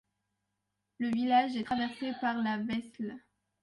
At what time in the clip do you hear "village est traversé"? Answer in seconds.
1.11-2.11